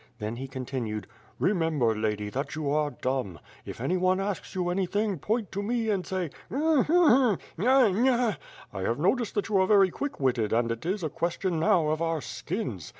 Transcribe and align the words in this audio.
Then 0.17 0.37
he 0.37 0.47
continued: 0.47 1.05
"Remember, 1.37 1.95
lady, 1.95 2.29
that 2.29 2.55
you 2.55 2.71
are 2.71 2.89
dumb. 2.89 3.37
If 3.65 3.79
anyone 3.79 4.19
asks 4.19 4.55
you 4.55 4.71
anything, 4.71 5.19
point 5.19 5.51
to 5.51 5.61
me 5.61 5.91
and 5.91 6.07
say: 6.07 6.31
Mm! 6.49 6.85
hm! 6.87 6.87
hm! 6.87 7.63
nya! 7.63 7.93
nya! 7.93 8.37
I 8.73 8.81
have 8.81 8.97
noted 8.97 9.27
that 9.35 9.47
you 9.47 9.57
are 9.59 9.67
very 9.67 9.91
quick 9.91 10.19
witted 10.19 10.53
and 10.53 10.71
it 10.71 10.87
is 10.87 11.03
a 11.03 11.09
question 11.09 11.59
^YITH 11.59 11.59
FIRE 11.59 11.69
AND 11.69 11.83
SWORD, 11.83 11.83
263 11.83 11.83
now 11.85 11.87
of 11.89 12.01
our 12.01 12.19
skins. 12.21 12.89